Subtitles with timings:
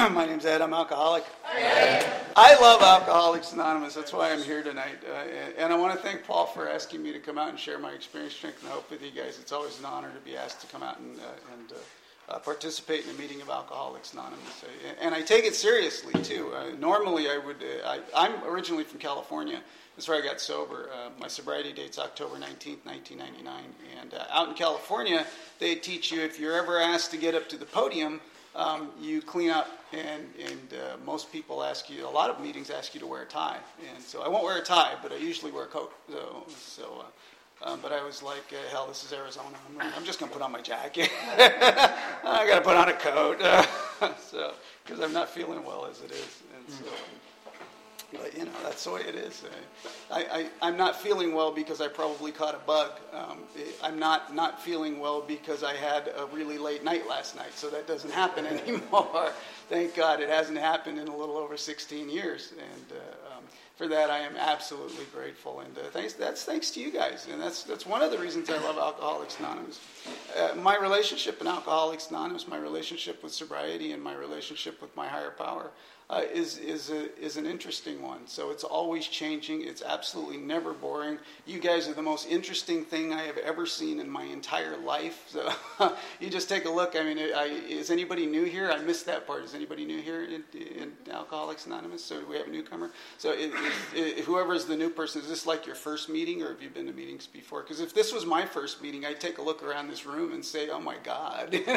[0.12, 0.62] My name's Ed.
[0.62, 1.24] I'm alcoholic.
[1.44, 3.92] I love Alcoholics Anonymous.
[3.94, 4.96] That's why I'm here tonight.
[5.06, 5.14] Uh,
[5.58, 7.90] and I want to thank Paul for asking me to come out and share my
[7.90, 9.38] experience, strength, and hope with you guys.
[9.38, 12.38] It's always an honor to be asked to come out and, uh, and uh, uh
[12.38, 14.64] participate in a meeting of Alcoholics Anonymous.
[14.64, 16.50] Uh, and I take it seriously, too.
[16.54, 17.62] Uh, normally, I would.
[17.84, 19.60] I, am originally from California.
[19.96, 20.88] That's where I got sober.
[21.18, 23.64] my sobriety date's October 19th, 1999.
[24.00, 25.26] And out in California,
[25.58, 28.22] they teach you if you're ever asked to get up to the podium,
[28.54, 32.70] um, you clean up, and, and uh, most people ask you, a lot of meetings
[32.70, 33.58] ask you to wear a tie.
[33.94, 35.92] And so I won't wear a tie, but I usually wear a coat.
[36.10, 37.04] So, so uh,
[37.62, 39.56] um, but I was like, uh, hell, this is Arizona.
[39.78, 41.10] I'm, I'm just going to put on my jacket.
[41.38, 43.38] I got to put on a coat.
[44.18, 46.42] so, because I'm not feeling well as it is.
[46.56, 46.86] And so,
[48.12, 49.42] but you know that's the way it is.
[50.10, 52.92] I, I, am not feeling well because I probably caught a bug.
[53.12, 53.38] Um,
[53.82, 57.52] I'm not not feeling well because I had a really late night last night.
[57.54, 59.32] So that doesn't happen anymore.
[59.68, 62.52] Thank God it hasn't happened in a little over 16 years.
[62.52, 63.44] And uh, um,
[63.76, 65.60] for that I am absolutely grateful.
[65.60, 67.28] And uh, thanks, that's thanks to you guys.
[67.30, 69.80] And that's that's one of the reasons I love Alcoholics Anonymous.
[70.38, 75.06] Uh, my relationship in Alcoholics Anonymous, my relationship with sobriety, and my relationship with my
[75.06, 75.70] higher power
[76.10, 78.26] uh, is, is, a, is an interesting one.
[78.26, 79.62] So it's always changing.
[79.64, 81.18] It's absolutely never boring.
[81.46, 85.28] You guys are the most interesting thing I have ever seen in my entire life.
[85.28, 85.52] So
[86.20, 86.96] you just take a look.
[86.96, 88.72] I mean, I, is anybody new here?
[88.72, 89.44] I missed that part.
[89.44, 92.04] Is anybody new here in, in Alcoholics Anonymous?
[92.04, 92.90] So we have a newcomer.
[93.18, 93.52] So it,
[93.94, 96.60] it, it, whoever is the new person, is this like your first meeting or have
[96.60, 97.62] you been to meetings before?
[97.62, 100.44] Because if this was my first meeting, I'd take a look around this room and
[100.44, 101.54] say, oh my God.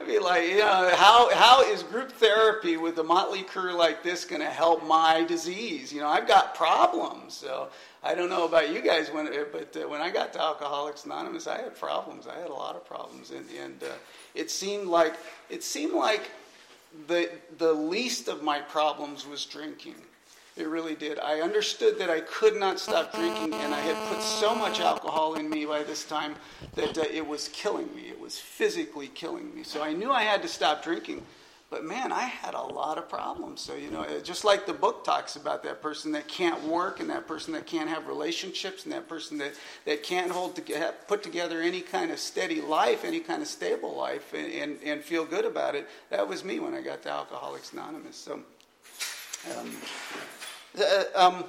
[0.00, 4.02] I'd be like, you know, how, how is group therapy with a motley crew like
[4.02, 5.92] this going to help my disease?
[5.92, 7.34] You know, I've got problems.
[7.34, 7.68] So
[8.02, 11.46] I don't know about you guys, when, but uh, when I got to Alcoholics Anonymous,
[11.46, 12.26] I had problems.
[12.26, 13.86] I had a lot of problems, and, and uh,
[14.34, 15.14] it seemed like
[15.50, 16.30] it seemed like
[17.08, 19.96] the the least of my problems was drinking.
[20.58, 21.20] It really did.
[21.20, 25.34] I understood that I could not stop drinking, and I had put so much alcohol
[25.34, 26.34] in me by this time
[26.74, 28.08] that uh, it was killing me.
[28.08, 29.62] It was physically killing me.
[29.62, 31.22] So I knew I had to stop drinking.
[31.70, 33.60] But man, I had a lot of problems.
[33.60, 37.10] So, you know, just like the book talks about that person that can't work and
[37.10, 39.52] that person that can't have relationships and that person that,
[39.84, 43.94] that can't hold to, put together any kind of steady life, any kind of stable
[43.94, 45.86] life, and, and, and feel good about it.
[46.08, 48.16] That was me when I got to Alcoholics Anonymous.
[48.16, 48.40] So,
[49.58, 49.76] um,
[50.78, 51.44] uh, um,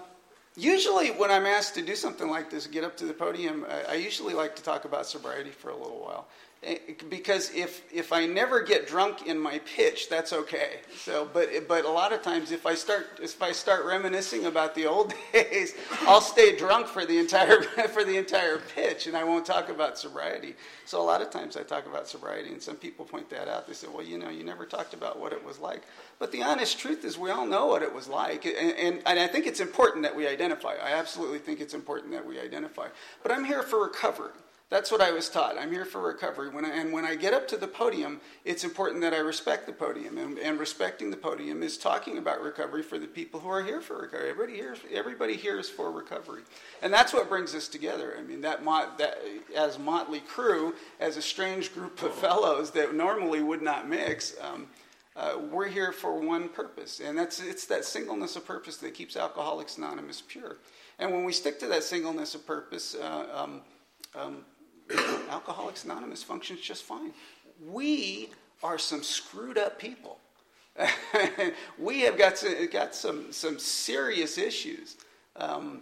[0.56, 3.94] usually, when I'm asked to do something like this, get up to the podium, I,
[3.94, 6.28] I usually like to talk about sobriety for a little while.
[6.62, 6.78] Eh,
[7.10, 10.82] because if if I never get drunk in my pitch, that's okay.
[10.94, 14.76] So, but but a lot of times, if I start if I start reminiscing about
[14.76, 17.62] the old days, I'll stay drunk for the entire
[17.94, 20.54] for the entire pitch, and I won't talk about sobriety.
[20.84, 23.66] So a lot of times I talk about sobriety, and some people point that out.
[23.66, 25.84] They say, "Well, you know, you never talked about what it was like."
[26.20, 29.18] But the honest truth is, we all know what it was like, and, and, and
[29.18, 30.74] I think it's important that we identify.
[30.74, 32.90] I absolutely think it's important that we identify.
[33.24, 34.32] But I'm here for recovery.
[34.70, 35.58] That's what I was taught.
[35.58, 36.50] I'm here for recovery.
[36.50, 39.66] When I, and when I get up to the podium, it's important that I respect
[39.66, 40.20] the podium.
[40.20, 43.82] And, and, respecting the podium is talking about recovery for the people who are here
[43.82, 44.30] for recovery.
[44.30, 46.44] Everybody here, everybody here is for recovery.
[46.84, 48.16] And that's what brings us together.
[48.20, 48.64] I mean, that,
[49.00, 49.18] that
[49.58, 54.68] as Motley Crew, as a strange group of fellows that normally would not mix, um,
[55.16, 57.02] uh, we're here for one purpose.
[57.04, 60.58] And that's, it's that singleness of purpose that keeps Alcoholics Anonymous pure.
[61.00, 63.62] And when we stick to that singleness of purpose, uh, um,
[64.16, 64.46] um,
[65.30, 67.12] Alcoholics Anonymous functions just fine.
[67.66, 68.30] We
[68.64, 70.20] are some screwed up people.
[71.78, 74.98] we have got some, got some, some serious issues.
[75.36, 75.82] Um,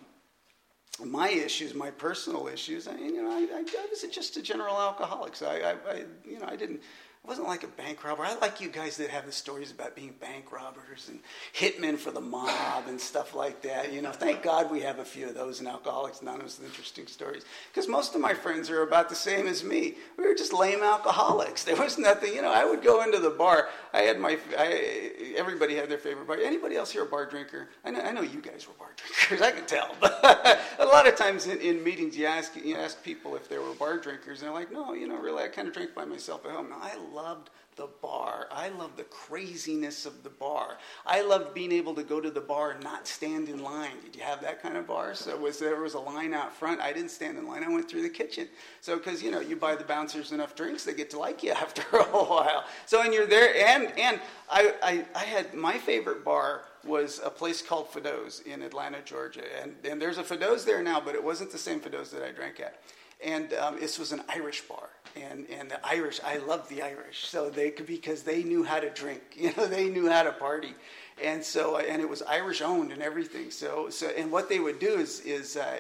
[1.05, 2.87] my issues, my personal issues.
[2.87, 5.35] I, mean, you know, I, I, I was just a general alcoholic.
[5.35, 6.81] So I, I, you know, I didn't
[7.27, 8.23] I wasn't like a bank robber.
[8.23, 11.19] I like you guys that have the stories about being bank robbers and
[11.53, 13.91] hitmen for the mob and stuff like that.
[13.91, 17.43] You know, thank God we have a few of those in Alcoholics Anonymous interesting stories.
[17.69, 19.95] Because most of my friends are about the same as me.
[20.17, 21.65] We were just lame alcoholics.
[21.67, 23.67] There was nothing, you know, I would go into the bar.
[23.93, 26.37] I had my, I, everybody had their favorite bar.
[26.37, 27.67] Anybody else here a bar drinker?
[27.83, 28.91] I know, I know you guys were bar
[29.27, 29.45] drinkers.
[29.45, 29.95] I can tell.
[29.99, 30.17] But
[30.79, 33.73] a lot of times in, in meetings, you ask, you ask people if they were
[33.73, 36.45] bar drinkers, and they're like, no, you know, really, I kind of drink by myself
[36.45, 36.69] at home.
[36.69, 38.47] No, I loved the bar.
[38.51, 40.77] I loved the craziness of the bar.
[41.05, 43.91] I loved being able to go to the bar and not stand in line.
[44.03, 45.15] Did you have that kind of bar?
[45.15, 46.81] So was there was a line out front?
[46.81, 47.63] I didn't stand in line.
[47.63, 48.47] I went through the kitchen.
[48.81, 51.51] So because you know you buy the bouncers enough drinks, they get to like you
[51.65, 52.65] after a while.
[52.85, 54.19] So and you're there, and and
[54.49, 59.43] I I, I had my favorite bar was a place called Fadó's in Atlanta, Georgia,
[59.61, 62.31] and and there's a Fadó's there now, but it wasn't the same Fadó's that I
[62.31, 62.79] drank at.
[63.23, 64.89] And um, this was an Irish bar.
[65.15, 67.25] And, and the Irish, I love the Irish.
[67.25, 70.75] So they because they knew how to drink, you know, they knew how to party,
[71.23, 73.49] and so and it was Irish owned and everything.
[73.49, 75.79] So so and what they would do is is uh,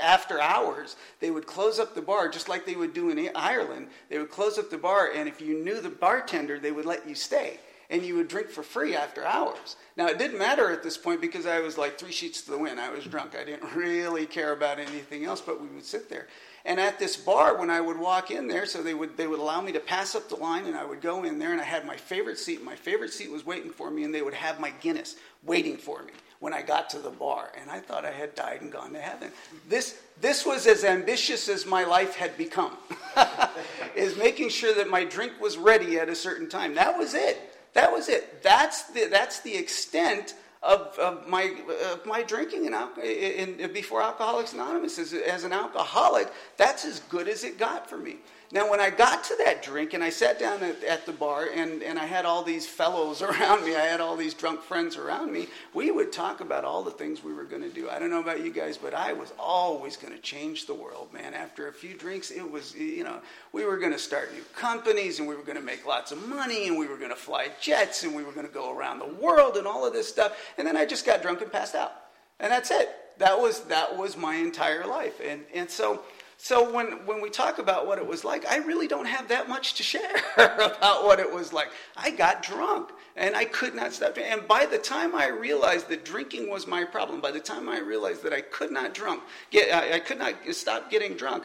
[0.00, 3.88] after hours, they would close up the bar just like they would do in Ireland.
[4.08, 7.08] They would close up the bar, and if you knew the bartender, they would let
[7.08, 7.58] you stay.
[7.90, 9.74] And you would drink for free after hours.
[9.96, 12.58] Now, it didn't matter at this point because I was like three sheets to the
[12.58, 12.78] wind.
[12.78, 13.34] I was drunk.
[13.34, 16.28] I didn't really care about anything else, but we would sit there.
[16.64, 19.38] And at this bar, when I would walk in there, so they would, they would
[19.40, 21.64] allow me to pass up the line, and I would go in there, and I
[21.64, 22.56] had my favorite seat.
[22.56, 25.76] And my favorite seat was waiting for me, and they would have my Guinness waiting
[25.76, 27.52] for me when I got to the bar.
[27.60, 29.30] And I thought I had died and gone to heaven.
[29.68, 32.76] This, this was as ambitious as my life had become,
[33.94, 36.74] is making sure that my drink was ready at a certain time.
[36.74, 37.38] That was it.
[37.72, 38.42] That was it.
[38.42, 41.54] That's the, that's the extent of, of my,
[41.92, 44.98] of my drinking in, in, in, before Alcoholics Anonymous.
[44.98, 48.16] As, as an alcoholic, that's as good as it got for me.
[48.52, 51.46] Now, when I got to that drink and I sat down at, at, the bar
[51.54, 54.96] and, and I had all these fellows around me, I had all these drunk friends
[54.96, 57.88] around me, we would talk about all the things we were going to do.
[57.88, 61.12] I don't know about you guys, but I was always going to change the world,
[61.12, 61.32] man.
[61.32, 63.20] After a few drinks, it was, you know,
[63.52, 66.26] we were going to start new companies and we were going to make lots of
[66.28, 68.98] money and we were going to fly jets and we were going to go around
[68.98, 70.36] the world and all of this stuff.
[70.58, 71.92] And then I just got drunk and passed out.
[72.40, 72.88] And that's it.
[73.18, 75.20] That was, that was my entire life.
[75.24, 76.02] And, and so,
[76.42, 79.46] so when, when we talk about what it was like, I really don't have that
[79.46, 81.68] much to share about what it was like.
[81.98, 84.16] I got drunk and I could not stop.
[84.16, 87.78] And by the time I realized that drinking was my problem, by the time I
[87.80, 91.44] realized that I could not drunk, get, I, I could not stop getting drunk,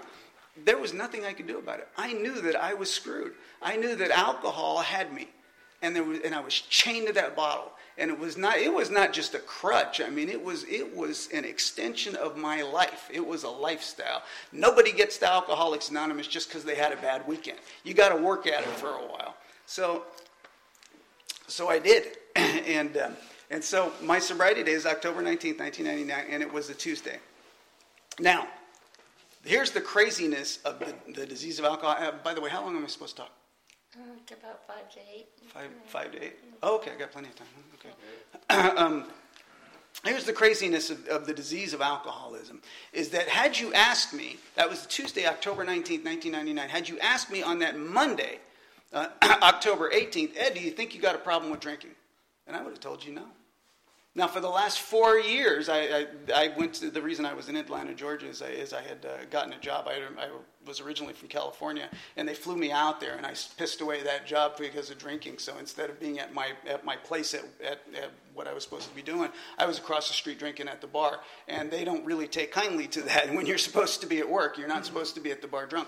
[0.64, 1.90] there was nothing I could do about it.
[1.98, 3.34] I knew that I was screwed.
[3.62, 5.28] I knew that alcohol had me,
[5.82, 8.74] and, there was, and I was chained to that bottle and it was not it
[8.74, 10.02] was not just a crutch.
[10.02, 13.10] I mean it was it was an extension of my life.
[13.12, 14.24] It was a lifestyle.
[14.52, 17.60] Nobody gets to alcoholics anonymous just because they had a bad weekend.
[17.84, 19.36] You got to work at it for a while.
[19.66, 20.04] So
[21.48, 22.18] so i did.
[22.66, 23.16] And um,
[23.52, 27.20] and so my sobriety day is october 19th 1999 and it was a tuesday.
[28.20, 28.48] Now
[29.44, 31.96] here's the craziness of the, the disease of alcohol.
[31.98, 33.32] Uh, by the way how long am i supposed to talk?
[33.96, 34.02] Uh,
[34.34, 35.28] about five to eight.
[35.48, 36.36] Five, five to eight.
[36.62, 37.48] Oh, okay, I got plenty of time.
[38.78, 39.06] Um,
[40.04, 42.62] here's the craziness of, of, the disease of alcoholism
[42.94, 47.32] is that had you asked me, that was Tuesday, October 19th, 1999, had you asked
[47.32, 48.40] me on that Monday,
[48.94, 49.08] uh,
[49.42, 51.92] October 18th, Ed, do you think you got a problem with drinking?
[52.46, 53.26] And I would have told you no.
[54.18, 57.50] Now, for the last four years, I, I, I, went to the reason I was
[57.50, 59.90] in Atlanta, Georgia, is I, is I had uh, gotten a job.
[59.90, 60.30] I, I,
[60.66, 64.26] was originally from California, and they flew me out there, and I pissed away that
[64.26, 65.38] job because of drinking.
[65.38, 68.64] So instead of being at my at my place at, at, at what I was
[68.64, 71.20] supposed to be doing, I was across the street drinking at the bar.
[71.48, 73.30] And they don't really take kindly to that.
[73.36, 75.66] When you're supposed to be at work, you're not supposed to be at the bar
[75.66, 75.88] drunk.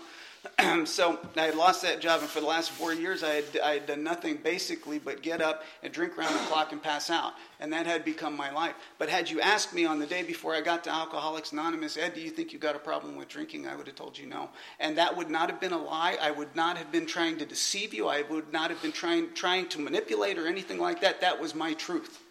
[0.86, 3.74] so I had lost that job, and for the last four years, I had, I
[3.74, 7.34] had done nothing basically but get up and drink around the clock and pass out.
[7.60, 8.76] And that had become my life.
[8.98, 12.14] But had you asked me on the day before I got to Alcoholics Anonymous, Ed,
[12.14, 13.68] do you think you got a problem with drinking?
[13.68, 14.50] I would have told you no.
[14.80, 16.18] And that would not have been a lie.
[16.22, 18.08] I would not have been trying to deceive you.
[18.08, 21.22] I would not have been trying, trying to manipulate or anything like that.
[21.22, 22.22] That was my truth.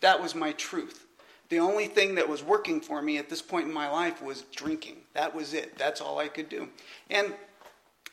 [0.00, 1.06] That was my truth.
[1.48, 4.42] The only thing that was working for me at this point in my life was
[4.54, 4.96] drinking.
[5.12, 5.76] That was it.
[5.78, 6.68] That's all I could do.
[7.10, 7.34] And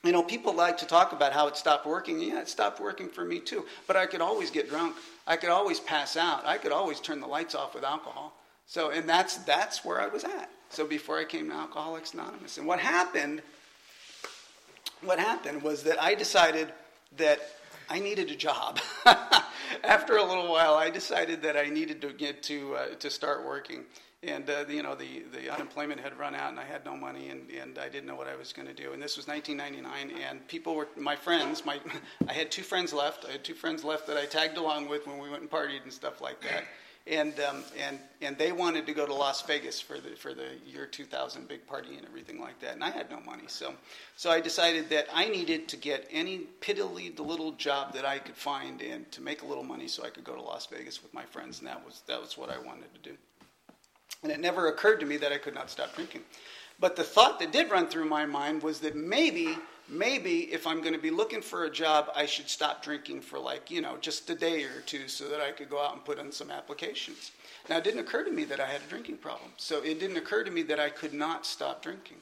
[0.03, 2.19] you know, people like to talk about how it stopped working.
[2.19, 3.65] Yeah, it stopped working for me too.
[3.86, 4.95] But I could always get drunk.
[5.27, 6.45] I could always pass out.
[6.45, 8.34] I could always turn the lights off with alcohol.
[8.65, 10.50] So, and that's that's where I was at.
[10.70, 13.41] So before I came to Alcoholics Anonymous, and what happened,
[15.01, 16.72] what happened was that I decided
[17.17, 17.39] that
[17.89, 18.79] I needed a job.
[19.84, 23.46] After a little while, I decided that I needed to get to uh, to start
[23.46, 23.84] working
[24.24, 27.30] and uh, you know the, the unemployment had run out and i had no money
[27.30, 28.94] and, and i didn't know what i was going to do.
[28.94, 31.80] And this was 1999 and people were my friends my
[32.28, 33.25] i had two friends left.
[33.25, 35.84] I had two friends left that i tagged along with when we went and partied
[35.84, 36.66] and stuff like that.
[37.08, 40.50] And um, and and they wanted to go to las vegas for the for the
[40.68, 42.74] year 2000 big party and everything like that.
[42.74, 43.46] And i had no money.
[43.48, 43.74] So
[44.16, 48.38] so i decided that i needed to get any piddly little job that i could
[48.38, 51.12] find and to make a little money so i could go to las vegas with
[51.12, 51.58] my friends.
[51.58, 53.18] And that was that was what i wanted to do
[54.24, 56.22] and it never occurred to me that I could not stop drinking.
[56.80, 60.82] But the thought that did run through my mind was that maybe, maybe if I'm
[60.82, 63.98] going to be looking for a job, I should stop drinking for like, you know,
[64.00, 66.51] just a day or two so that I could go out and put in some
[66.51, 67.32] applications.
[67.70, 69.51] Now, it didn't occur to me that I had a drinking problem.
[69.58, 72.18] So it didn't occur to me that I could not stop drinking.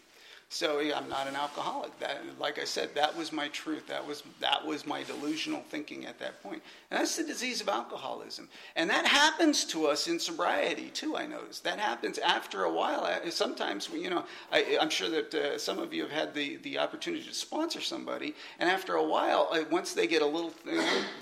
[0.51, 1.97] So yeah, I'm not an alcoholic.
[1.99, 3.85] That, like I said, that was my truth.
[3.85, 6.63] That was that was my delusional thinking at that point.
[6.89, 8.49] And that's the disease of alcoholism.
[8.75, 11.15] And that happens to us in sobriety too.
[11.15, 13.07] I notice that happens after a while.
[13.29, 16.79] Sometimes, you know, I, am sure that uh, some of you have had the the
[16.79, 20.51] opportunity to sponsor somebody, and after a while, uh, once they get a little,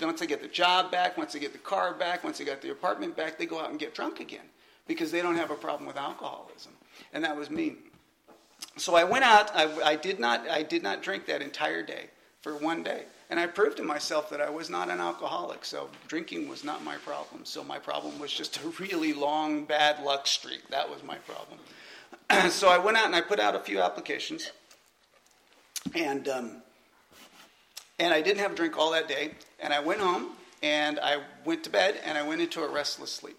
[0.00, 2.62] once they get the job back, once they get the car back, once they got
[2.62, 4.48] the apartment back, they go out and get drunk again
[4.86, 6.72] because they don't have a problem with alcoholism.
[7.12, 7.76] And that was me.
[8.78, 9.50] So I went out.
[9.54, 10.48] I, I, did not.
[10.48, 12.06] I did not drink that entire day
[12.40, 15.64] for one day, and I proved to myself that I was not an alcoholic.
[15.64, 17.44] So drinking was not my problem.
[17.44, 20.68] So my problem was just a really long bad luck streak.
[20.70, 21.58] That was my problem.
[22.50, 24.50] so I went out and I put out a few applications,
[25.94, 26.62] and um,
[27.98, 29.32] and I didn't have a drink all that day.
[29.60, 30.30] And I went home
[30.62, 33.38] and I went to bed and I went into a restless sleep.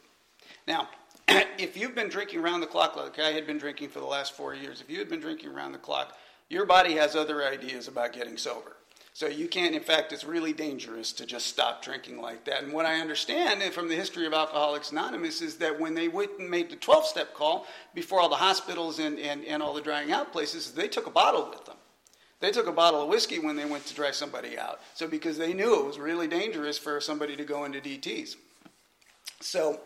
[0.67, 0.89] Now
[1.57, 4.33] if you've been drinking around the clock like I had been drinking for the last
[4.33, 6.17] four years, if you had been drinking around the clock,
[6.49, 8.75] your body has other ideas about getting sober.
[9.13, 12.63] So you can't, in fact, it's really dangerous to just stop drinking like that.
[12.63, 16.31] And what I understand from the history of Alcoholics Anonymous is that when they went
[16.39, 19.81] and made the 12 step call before all the hospitals and, and, and all the
[19.81, 21.75] drying out places, they took a bottle with them.
[22.39, 24.79] They took a bottle of whiskey when they went to dry somebody out.
[24.93, 28.35] So because they knew it was really dangerous for somebody to go into DTs.
[29.41, 29.81] So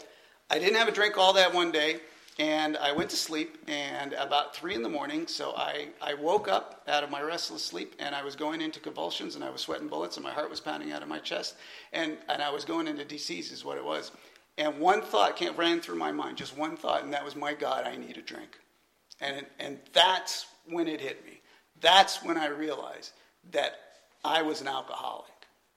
[0.50, 2.00] I didn't have a drink all that one day,
[2.39, 3.57] and I went to sleep.
[3.67, 7.63] And about three in the morning, so I, I woke up out of my restless
[7.63, 10.50] sleep, and I was going into convulsions, and I was sweating bullets, and my heart
[10.50, 11.55] was pounding out of my chest,
[11.91, 14.12] and, and I was going into DTs, is what it was.
[14.57, 17.53] And one thought came, ran through my mind, just one thought, and that was, my
[17.53, 18.59] God, I need a drink.
[19.19, 21.41] And, and that's when it hit me.
[21.81, 23.13] That's when I realized
[23.51, 23.79] that
[24.23, 25.31] I was an alcoholic,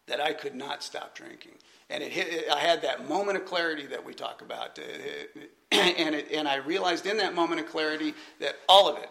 [0.07, 1.53] that I could not stop drinking
[1.89, 5.45] and it hit, I had that moment of clarity that we talk about, uh, uh,
[5.77, 9.09] and it, and I realized in that moment of clarity that all of it,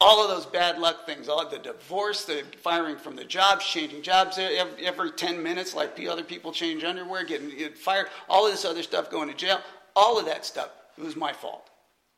[0.00, 3.64] all of those bad luck things, all of the divorce, the firing from the jobs,
[3.66, 8.46] changing jobs every, every 10 minutes, like the other people change underwear, getting fired, all
[8.46, 9.60] of this other stuff, going to jail,
[9.94, 11.68] all of that stuff, it was my fault,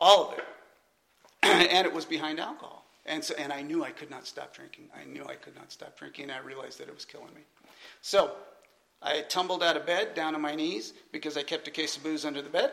[0.01, 0.45] all of it,
[1.43, 2.85] and it was behind alcohol.
[3.07, 4.85] And, so, and I knew I could not stop drinking.
[4.95, 7.41] I knew I could not stop drinking, and I realized that it was killing me.
[8.03, 8.33] So
[9.03, 12.03] I tumbled out of bed down on my knees because I kept a case of
[12.03, 12.73] booze under the bed.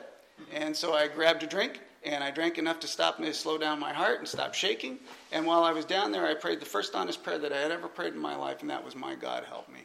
[0.54, 3.58] And so I grabbed a drink and I drank enough to stop me, to slow
[3.58, 5.00] down my heart and stop shaking.
[5.32, 7.72] And while I was down there, I prayed the first honest prayer that I had
[7.72, 9.82] ever prayed in my life, and that was, My God, help me.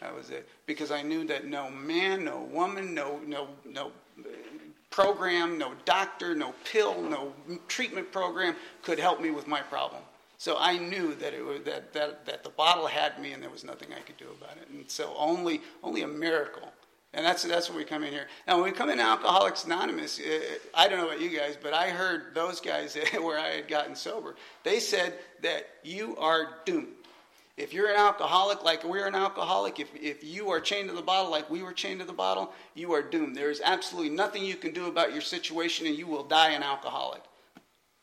[0.00, 0.48] That was it.
[0.66, 4.28] Because I knew that no man, no woman, no, no, no uh,
[4.90, 7.32] program, no doctor, no pill, no
[7.66, 10.02] treatment program could help me with my problem.
[10.44, 13.48] So I knew that, it was, that, that, that the bottle had me and there
[13.48, 14.68] was nothing I could do about it.
[14.68, 16.70] And so only, only a miracle.
[17.14, 18.26] And that's, that's when we come in here.
[18.46, 20.40] Now, when we come in Alcoholics Anonymous, uh,
[20.74, 23.96] I don't know about you guys, but I heard those guys where I had gotten
[23.96, 24.36] sober.
[24.64, 26.88] They said that you are doomed.
[27.56, 31.00] If you're an alcoholic like we're an alcoholic, if, if you are chained to the
[31.00, 33.34] bottle like we were chained to the bottle, you are doomed.
[33.34, 36.62] There is absolutely nothing you can do about your situation and you will die an
[36.62, 37.22] alcoholic,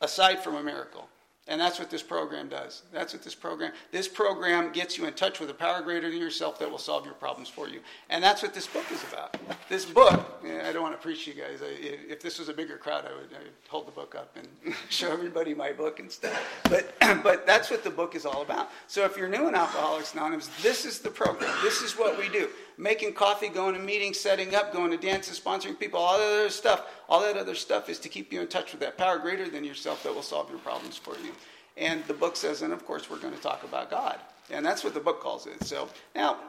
[0.01, 1.07] aside from a miracle.
[1.47, 2.83] And that's what this program does.
[2.93, 3.71] That's what this program.
[3.91, 7.03] This program gets you in touch with a power greater than yourself that will solve
[7.03, 7.79] your problems for you.
[8.11, 9.35] And that's what this book is about.
[9.67, 10.43] This book.
[10.45, 11.59] I don't want to preach you guys.
[11.63, 14.75] if this was a bigger crowd, I would, I would hold the book up and
[14.89, 16.39] show everybody my book and stuff.
[16.63, 16.93] But
[17.23, 18.69] but that's what the book is all about.
[18.87, 21.53] So if you're new in Alcoholics Anonymous, this is the program.
[21.63, 22.49] This is what we do.
[22.81, 26.49] Making coffee, going to meetings, setting up, going to dances, sponsoring people, all that other
[26.49, 26.87] stuff.
[27.07, 29.63] All that other stuff is to keep you in touch with that power greater than
[29.63, 31.31] yourself that will solve your problems for you.
[31.77, 34.19] And the book says, and of course, we're going to talk about God.
[34.49, 35.63] And that's what the book calls it.
[35.63, 36.39] So now,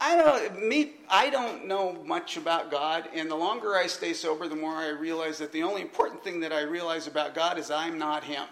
[0.00, 0.92] I don't me.
[1.08, 4.90] I don't know much about God, and the longer I stay sober, the more I
[4.90, 8.44] realize that the only important thing that I realize about God is I'm not Him.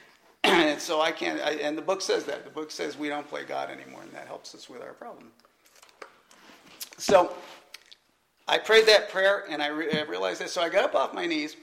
[0.44, 1.40] and so I can't.
[1.40, 2.44] I, and the book says that.
[2.44, 5.32] The book says we don't play God anymore, and that helps us with our problem.
[7.00, 7.34] So
[8.46, 10.50] I prayed that prayer, and I, re- I realized that.
[10.50, 11.56] So I got up off my knees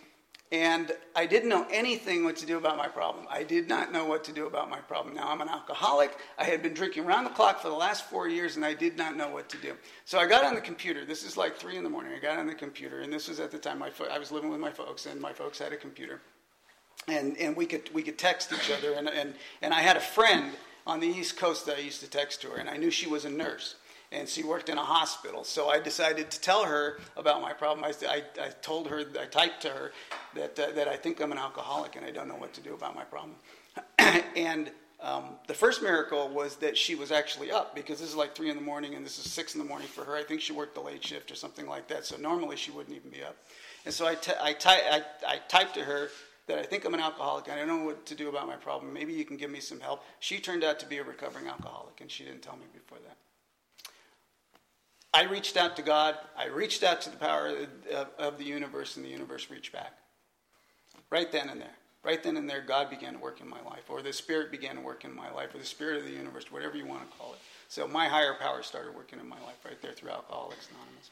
[0.52, 3.26] and I didn't know anything what to do about my problem.
[3.30, 5.14] I did not know what to do about my problem.
[5.14, 6.18] Now, I'm an alcoholic.
[6.38, 8.98] I had been drinking around the clock for the last four years, and I did
[8.98, 9.74] not know what to do.
[10.06, 11.04] So I got on the computer.
[11.04, 12.14] This is like 3 in the morning.
[12.16, 14.32] I got on the computer, and this was at the time my fo- I was
[14.32, 16.22] living with my folks, and my folks had a computer.
[17.10, 18.94] And, and we, could, we could text each other.
[18.94, 20.54] And, and, and I had a friend
[20.86, 23.08] on the East Coast that I used to text to her, and I knew she
[23.08, 23.76] was a nurse
[24.12, 25.44] and she worked in a hospital.
[25.44, 27.84] So I decided to tell her about my problem.
[27.84, 29.92] I, I, I told her, I typed to her
[30.36, 32.74] that, uh, that I think I'm an alcoholic and I don't know what to do
[32.74, 33.36] about my problem.
[34.36, 34.72] and
[35.02, 38.50] um, the first miracle was that she was actually up because this is like 3
[38.50, 40.16] in the morning and this is 6 in the morning for her.
[40.16, 42.06] I think she worked the late shift or something like that.
[42.06, 43.36] So normally she wouldn't even be up.
[43.86, 46.10] And so I, t- I, ty- I, I typed to her
[46.48, 48.56] that I think I'm an alcoholic and I don't know what to do about my
[48.56, 48.94] problem.
[48.94, 50.04] Maybe you can give me some help.
[50.20, 53.18] She turned out to be a recovering alcoholic, and she didn't tell me before that.
[55.18, 56.16] I reached out to God.
[56.38, 57.52] I reached out to the power
[57.92, 59.94] of, of the universe, and the universe reached back.
[61.10, 61.76] Right then and there.
[62.04, 64.76] Right then and there, God began to work in my life, or the Spirit began
[64.76, 67.18] to work in my life, or the Spirit of the universe, whatever you want to
[67.18, 67.40] call it.
[67.68, 71.10] So my higher power started working in my life right there through Alcoholics Anonymous.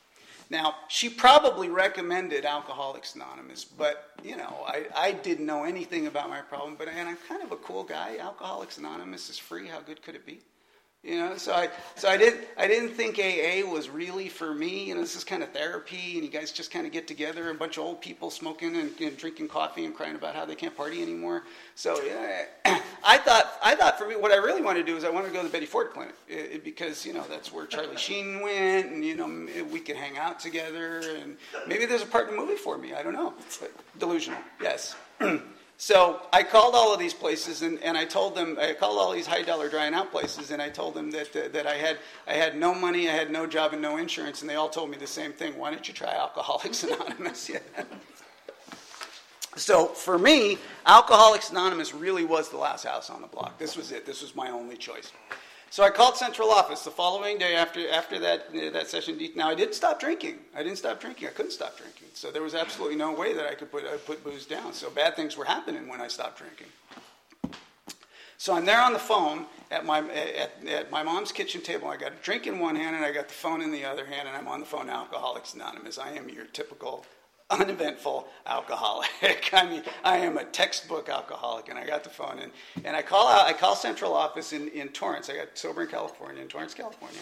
[0.51, 6.29] Now, she probably recommended Alcoholics Anonymous, but, you know, I, I didn't know anything about
[6.29, 8.17] my problem, but and I'm kind of a cool guy.
[8.19, 9.67] Alcoholics Anonymous is free.
[9.67, 10.41] How good could it be?
[11.05, 14.85] You know, so I so I didn't I didn't think AA was really for me.
[14.85, 17.51] You know, this is kind of therapy, and you guys just kind of get together,
[17.51, 20.55] a bunch of old people smoking and, and drinking coffee and crying about how they
[20.55, 21.43] can't party anymore.
[21.75, 22.45] So yeah,
[23.03, 25.27] I thought I thought for me, what I really wanted to do is I wanted
[25.27, 27.95] to go to the Betty Ford Clinic it, it, because you know that's where Charlie
[27.97, 32.29] Sheen went, and you know we could hang out together, and maybe there's a part
[32.29, 32.95] in the movie for me.
[32.95, 33.35] I don't know.
[33.59, 34.95] But delusional, yes.
[35.77, 39.11] So I called all of these places and, and I told them, I called all
[39.11, 41.97] these high dollar drying out places and I told them that, uh, that I, had,
[42.27, 44.41] I had no money, I had no job, and no insurance.
[44.41, 47.49] And they all told me the same thing why don't you try Alcoholics Anonymous?
[47.49, 47.59] yeah.
[49.57, 53.57] So for me, Alcoholics Anonymous really was the last house on the block.
[53.57, 55.13] This was it, this was my only choice.
[55.75, 59.19] So I called central office the following day after, after that, that session.
[59.35, 60.37] Now, I didn't stop drinking.
[60.55, 61.27] I didn't stop drinking.
[61.27, 62.07] I couldn't stop drinking.
[62.13, 64.71] So there was absolutely no way that I could put, uh, put booze down.
[64.71, 66.67] So bad things were happening when I stopped drinking.
[68.37, 71.89] So I'm there on the phone at my, at, at my mom's kitchen table.
[71.89, 74.05] I got a drink in one hand and I got the phone in the other
[74.05, 75.97] hand, and I'm on the phone Alcoholics Anonymous.
[75.97, 77.05] I am your typical
[77.49, 79.09] uneventful alcoholic.
[79.53, 82.51] I mean, I am a textbook alcoholic, and I got the phone, and,
[82.83, 85.29] and I call out, I call central office in, in Torrance.
[85.29, 87.21] I got sober in California, in Torrance, California.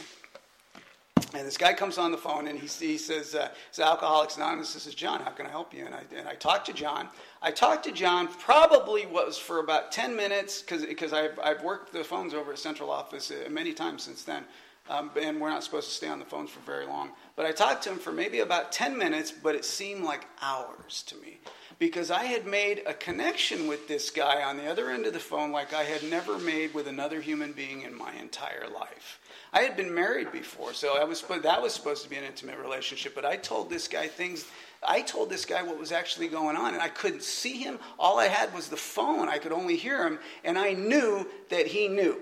[1.36, 4.76] And this guy comes on the phone and he, he says, uh, it's Alcoholics Anonymous.
[4.76, 5.20] This is John.
[5.20, 5.84] How can I help you?
[5.84, 7.10] And I, and I talked to John.
[7.42, 12.04] I talked to John probably was for about 10 minutes because I've, I've worked the
[12.04, 14.44] phones over at central office uh, many times since then.
[14.90, 17.12] Um, and we're not supposed to stay on the phones for very long.
[17.36, 21.04] But I talked to him for maybe about 10 minutes, but it seemed like hours
[21.08, 21.40] to me
[21.80, 25.20] because I had made a connection with this guy on the other end of the
[25.20, 29.20] phone like I had never made with another human being in my entire life.
[29.52, 32.60] I had been married before, so I was that was supposed to be an intimate
[32.60, 33.14] relationship.
[33.16, 34.46] But I told this guy things.
[34.86, 37.80] I told this guy what was actually going on, and I couldn't see him.
[37.98, 39.30] All I had was the phone.
[39.30, 42.22] I could only hear him, and I knew that he knew.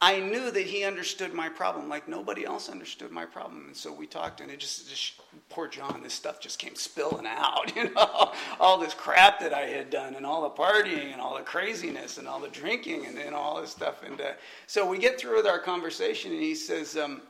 [0.00, 3.64] I knew that he understood my problem like nobody else understood my problem.
[3.66, 5.14] And so we talked, and it just, just
[5.48, 9.62] poor John, this stuff just came spilling out, you know, all this crap that I
[9.62, 13.18] had done, and all the partying, and all the craziness, and all the drinking, and,
[13.18, 14.04] and all this stuff.
[14.04, 14.32] And uh,
[14.68, 17.22] so we get through with our conversation, and he says, um,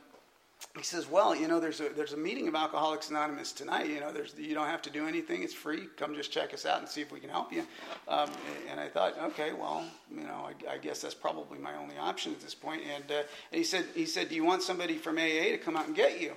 [0.75, 3.87] he says, "Well, you know, there's a there's a meeting of Alcoholics Anonymous tonight.
[3.89, 5.41] You know, there's you don't have to do anything.
[5.41, 5.87] It's free.
[5.97, 7.63] Come just check us out and see if we can help you."
[8.07, 8.29] Um,
[8.69, 12.33] and I thought, okay, well, you know, I, I, guess that's probably my only option
[12.33, 12.81] at this point.
[12.93, 15.75] And, uh, and he said, he said, "Do you want somebody from AA to come
[15.75, 16.33] out and get you?"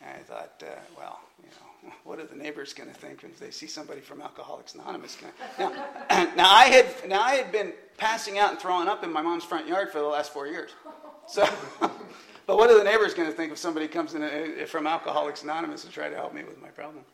[0.00, 3.38] And I thought, uh, well, you know, what are the neighbors going to think if
[3.38, 5.18] they see somebody from Alcoholics Anonymous?
[5.58, 5.70] Now,
[6.36, 9.44] now I had now I had been passing out and throwing up in my mom's
[9.44, 10.70] front yard for the last four years,
[11.26, 11.46] so.
[12.46, 15.42] But what are the neighbors going to think if somebody comes in uh, from Alcoholics
[15.42, 17.04] Anonymous to try to help me with my problem?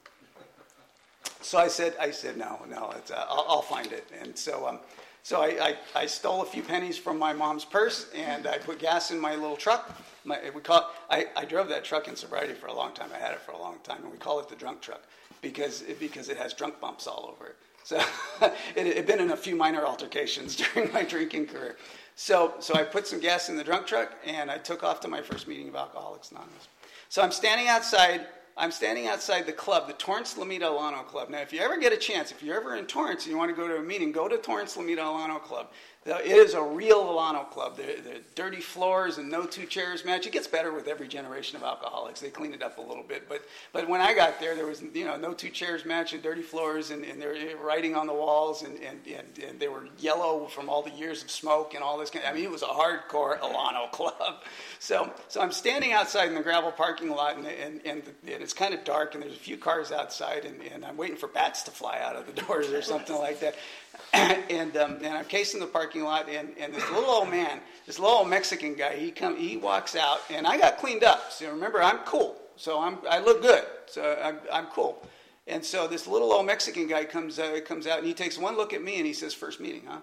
[1.40, 4.08] So I said, I said, no, no, uh, I'll, I'll, find it.
[4.20, 4.78] And so, um,
[5.22, 8.78] so I, I, I, stole a few pennies from my mom's purse and I put
[8.78, 9.98] gas in my little truck.
[10.24, 13.10] My, we call, I, I drove that truck in sobriety for a long time.
[13.12, 15.02] I had it for a long time, and we call it the drunk truck
[15.40, 17.56] because it, because it has drunk bumps all over it.
[17.84, 18.00] So
[18.76, 21.76] it had been in a few minor altercations during my drinking career.
[22.14, 25.08] So, so I put some gas in the drunk truck and I took off to
[25.08, 26.68] my first meeting of Alcoholics Anonymous.
[27.08, 28.26] So I'm standing outside.
[28.54, 31.30] I'm standing outside the club, the Torrance Lomita Alano Club.
[31.30, 33.50] Now, if you ever get a chance, if you're ever in Torrance and you want
[33.50, 35.70] to go to a meeting, go to Torrance Lomita Alano Club.
[36.04, 37.76] It is a real Alano club.
[37.76, 40.26] The, the dirty floors and no two chairs match.
[40.26, 42.20] It gets better with every generation of alcoholics.
[42.20, 43.28] They clean it up a little bit.
[43.28, 46.20] But, but when I got there, there was you know no two chairs match and
[46.20, 49.86] dirty floors and, and they're writing on the walls and, and, and, and, they were
[49.98, 52.10] yellow from all the years of smoke and all this.
[52.10, 54.42] Kind of, I mean, it was a hardcore Alano club.
[54.80, 58.42] So, so I'm standing outside in the gravel parking lot and, and, and, the, and
[58.42, 61.28] it's kind of dark and there's a few cars outside and, and I'm waiting for
[61.28, 63.54] bats to fly out of the doors or something like that.
[64.12, 67.98] and, um, and I'm casing the parking lot, and, and this little old man, this
[67.98, 71.32] little old Mexican guy, he come, he walks out, and I got cleaned up.
[71.32, 75.06] So remember, I'm cool, so I'm, I look good, so I'm, I'm cool.
[75.46, 78.56] And so this little old Mexican guy comes, uh, comes out, and he takes one
[78.56, 80.00] look at me, and he says, first meeting, huh?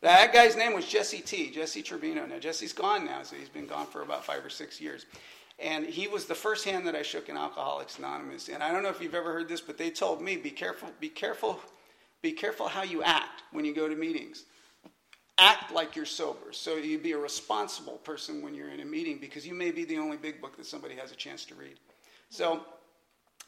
[0.00, 2.24] That guy's name was Jesse T, Jesse Trevino.
[2.24, 5.06] Now, Jesse's gone now, so he's been gone for about five or six years.
[5.58, 8.48] And he was the first hand that I shook in Alcoholics Anonymous.
[8.48, 10.88] And I don't know if you've ever heard this, but they told me, be careful,
[11.00, 11.60] be careful
[12.22, 14.44] Be careful how you act when you go to meetings.
[15.38, 16.52] Act like you're sober.
[16.52, 19.84] So you be a responsible person when you're in a meeting because you may be
[19.84, 21.78] the only big book that somebody has a chance to read.
[22.28, 22.62] So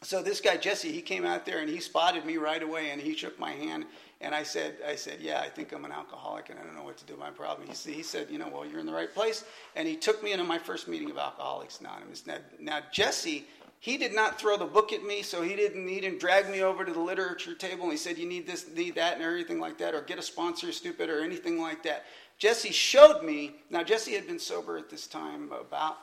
[0.03, 2.99] so this guy Jesse, he came out there and he spotted me right away and
[2.99, 3.85] he shook my hand
[4.19, 6.83] and I said, I said, yeah, I think I'm an alcoholic and I don't know
[6.83, 7.67] what to do with my problem.
[7.67, 9.43] He, he said, you know, well, you're in the right place.
[9.75, 12.25] And he took me into my first meeting of Alcoholics Anonymous.
[12.25, 13.45] Now, now Jesse,
[13.81, 16.61] he did not throw the book at me, so he didn't, he didn't drag me
[16.61, 19.59] over to the literature table and he said, you need this, need that, and everything
[19.59, 22.05] like that, or get a sponsor, stupid, or anything like that.
[22.37, 25.97] Jesse showed me, now Jesse had been sober at this time about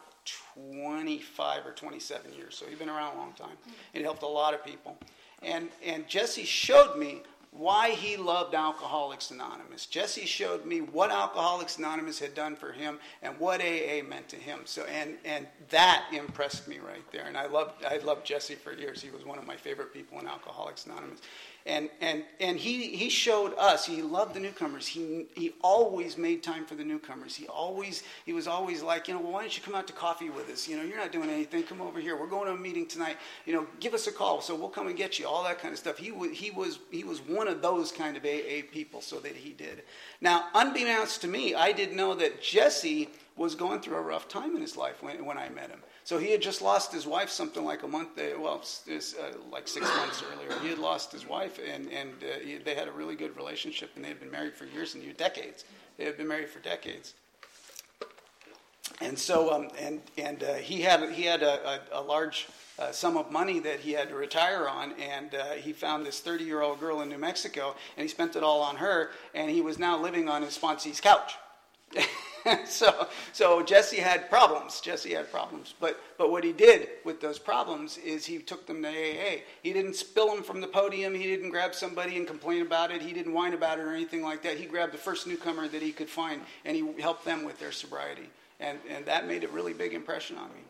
[0.64, 3.56] 25 or 27 years, so he'd been around a long time.
[3.68, 3.72] Mm.
[3.94, 4.98] It helped a lot of people.
[5.44, 9.87] And, and Jesse showed me why he loved Alcoholics Anonymous.
[9.87, 14.37] Jesse showed me what Alcoholics Anonymous had done for him and what AA meant to
[14.37, 14.61] him.
[14.64, 17.26] So and and that impressed me right there.
[17.26, 19.02] And I loved I loved Jesse for years.
[19.02, 21.20] He was one of my favorite people in Alcoholics Anonymous
[21.68, 24.87] and and and he he showed us he loved the newcomers.
[24.87, 27.37] He he always made time for the newcomers.
[27.37, 29.92] He always he was always like you know well, why don't you come out to
[29.92, 30.66] coffee with us?
[30.66, 31.62] You know you're not doing anything.
[31.62, 32.18] Come over here.
[32.18, 33.18] We're going to a meeting tonight.
[33.46, 34.40] You know give us a call.
[34.40, 35.98] So we'll come and get you all that kind of stuff.
[35.98, 39.50] He he was he was one of those kind of aa people so that he
[39.50, 39.83] did.
[40.20, 44.55] Now unbeknownst to me i didn't know that jesse was going through a rough time
[44.55, 47.29] in his life when, when i met him so he had just lost his wife
[47.29, 50.59] something like a month, uh, well, uh, like six months earlier.
[50.61, 53.90] He had lost his wife, and, and uh, he, they had a really good relationship,
[53.94, 55.66] and they had been married for years and years, decades.
[55.98, 57.12] They had been married for decades.
[59.03, 62.48] And so, um, and, and uh, he had, he had a, a, a large
[62.79, 66.20] uh, sum of money that he had to retire on, and uh, he found this
[66.20, 69.51] 30 year old girl in New Mexico, and he spent it all on her, and
[69.51, 71.35] he was now living on his sponsee's couch.
[72.66, 74.81] so, so Jesse had problems.
[74.81, 75.74] Jesse had problems.
[75.81, 79.40] But, but what he did with those problems is he took them to AA.
[79.62, 81.14] He didn't spill them from the podium.
[81.14, 83.03] He didn't grab somebody and complain about it.
[83.03, 84.57] He didn't whine about it or anything like that.
[84.57, 87.72] He grabbed the first newcomer that he could find and he helped them with their
[87.72, 88.29] sobriety.
[88.61, 90.61] And, and that made a really big impression on me.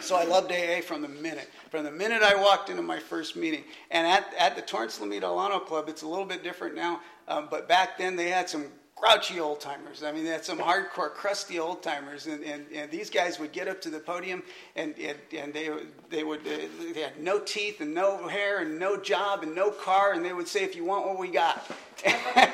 [0.00, 1.50] So I loved AA from the minute.
[1.70, 3.64] From the minute I walked into my first meeting.
[3.90, 7.48] And at, at the Torrance Lomita Alano Club, it's a little bit different now, um,
[7.50, 8.66] but back then they had some
[9.00, 10.02] grouchy old timers.
[10.02, 13.68] I mean, had some hardcore, crusty old timers, and, and, and these guys would get
[13.68, 14.42] up to the podium,
[14.76, 15.70] and, and, and they,
[16.10, 20.12] they would they had no teeth and no hair and no job and no car,
[20.12, 21.70] and they would say, "If you want what we got,"
[22.04, 22.52] and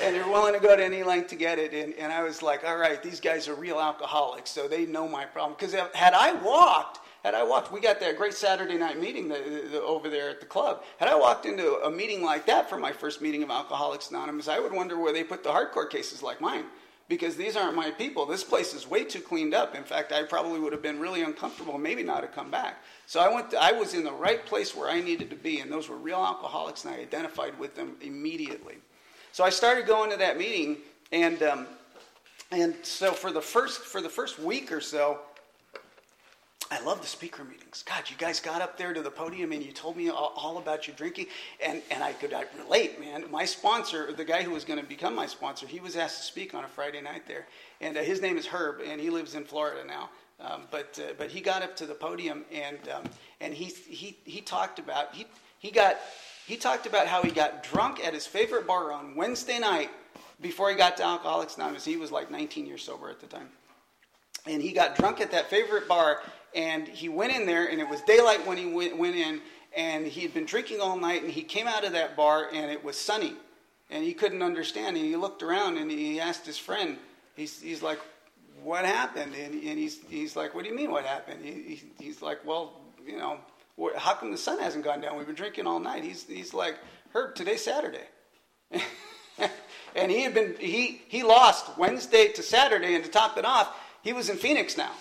[0.00, 1.72] they're willing to go to any length to get it.
[1.72, 5.08] And, and I was like, "All right, these guys are real alcoholics, so they know
[5.08, 9.00] my problem." Because had I walked had I walked, we got that great Saturday night
[9.00, 10.84] meeting the, the, over there at the club.
[10.98, 14.48] Had I walked into a meeting like that for my first meeting of Alcoholics Anonymous,
[14.48, 16.64] I would wonder where they put the hardcore cases like mine.
[17.08, 18.26] Because these aren't my people.
[18.26, 19.74] This place is way too cleaned up.
[19.74, 22.84] In fact, I probably would have been really uncomfortable, maybe not have come back.
[23.06, 23.50] So I went.
[23.52, 25.96] To, I was in the right place where I needed to be, and those were
[25.96, 28.74] real alcoholics, and I identified with them immediately.
[29.32, 30.76] So I started going to that meeting,
[31.10, 31.66] and um,
[32.50, 35.20] and so for the first for the first week or so,
[36.70, 37.82] I love the speaker meetings.
[37.86, 40.58] God, you guys got up there to the podium and you told me all, all
[40.58, 41.26] about your drinking,
[41.64, 43.24] and, and I could I relate, man.
[43.30, 46.24] My sponsor, the guy who was going to become my sponsor, he was asked to
[46.24, 47.46] speak on a Friday night there,
[47.80, 50.10] and uh, his name is Herb, and he lives in Florida now.
[50.40, 53.02] Um, but uh, but he got up to the podium and um,
[53.40, 55.26] and he he he talked about he
[55.58, 55.96] he got
[56.46, 59.90] he talked about how he got drunk at his favorite bar on Wednesday night
[60.40, 61.84] before he got to Alcoholics Anonymous.
[61.84, 63.48] He was like 19 years sober at the time
[64.48, 66.22] and he got drunk at that favorite bar
[66.54, 69.40] and he went in there, and it was daylight when he went, went in,
[69.76, 72.70] and he had been drinking all night, and he came out of that bar, and
[72.70, 73.34] it was sunny,
[73.90, 74.96] and he couldn't understand.
[74.96, 76.96] And he looked around, and he asked his friend,
[77.36, 77.98] he's, he's like,
[78.62, 79.34] what happened?
[79.34, 81.44] And, and he's, he's like, what do you mean what happened?
[81.44, 83.38] He, he's like, well, you know,
[83.96, 85.16] how come the sun hasn't gone down?
[85.16, 86.02] We've been drinking all night.
[86.02, 86.76] He's, he's like,
[87.12, 88.04] Herb, today's Saturday.
[89.94, 93.74] and he had been, he, he lost Wednesday to Saturday, and to top it off,
[94.02, 94.92] he was in Phoenix now.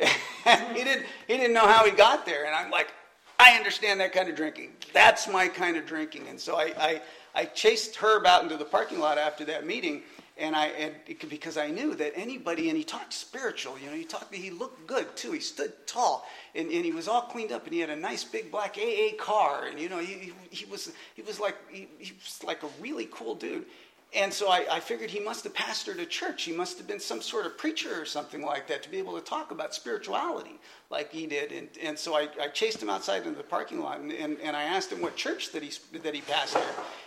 [0.74, 2.92] he didn't he didn't know how he got there, and I'm like,
[3.38, 4.70] I understand that kind of drinking.
[4.92, 7.02] That's my kind of drinking, and so I I,
[7.34, 10.02] I chased Herb out into the parking lot after that meeting,
[10.38, 13.96] and I and it, because I knew that anybody and he talked spiritual, you know,
[13.96, 15.32] he talked he looked good too.
[15.32, 18.24] He stood tall, and, and he was all cleaned up, and he had a nice
[18.24, 21.88] big black AA car, and you know he he, he was he was like he,
[21.98, 23.66] he was like a really cool dude.
[24.14, 26.42] And so I, I, figured he must have pastored a church.
[26.42, 29.14] He must have been some sort of preacher or something like that to be able
[29.18, 30.58] to talk about spirituality
[30.90, 31.50] like he did.
[31.50, 34.54] And, and so I, I chased him outside into the parking lot and, and, and,
[34.54, 36.62] I asked him what church that he, that he pastored.